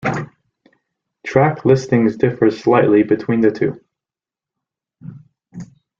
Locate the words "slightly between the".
2.49-3.51